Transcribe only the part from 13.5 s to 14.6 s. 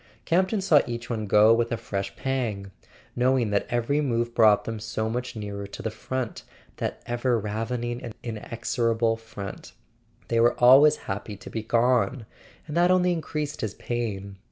his pain.